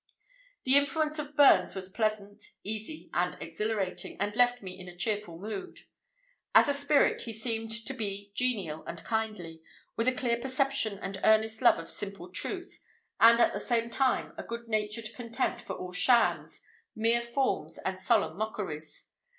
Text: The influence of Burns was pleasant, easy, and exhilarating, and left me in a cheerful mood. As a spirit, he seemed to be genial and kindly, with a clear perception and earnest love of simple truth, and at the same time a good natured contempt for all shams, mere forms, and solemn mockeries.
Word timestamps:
The 0.63 0.77
influence 0.77 1.19
of 1.19 1.35
Burns 1.37 1.75
was 1.75 1.87
pleasant, 1.87 2.53
easy, 2.63 3.11
and 3.13 3.37
exhilarating, 3.39 4.17
and 4.19 4.35
left 4.35 4.63
me 4.63 4.79
in 4.79 4.87
a 4.87 4.95
cheerful 4.97 5.37
mood. 5.37 5.81
As 6.55 6.67
a 6.67 6.73
spirit, 6.73 7.21
he 7.21 7.33
seemed 7.33 7.69
to 7.85 7.93
be 7.93 8.31
genial 8.33 8.83
and 8.87 9.03
kindly, 9.03 9.61
with 9.95 10.07
a 10.07 10.11
clear 10.11 10.37
perception 10.39 10.97
and 10.97 11.21
earnest 11.23 11.61
love 11.61 11.77
of 11.77 11.87
simple 11.91 12.29
truth, 12.31 12.81
and 13.19 13.39
at 13.39 13.53
the 13.53 13.59
same 13.59 13.91
time 13.91 14.33
a 14.39 14.43
good 14.43 14.67
natured 14.67 15.09
contempt 15.15 15.61
for 15.61 15.73
all 15.73 15.93
shams, 15.93 16.61
mere 16.95 17.21
forms, 17.21 17.77
and 17.77 17.99
solemn 17.99 18.35
mockeries. 18.35 19.05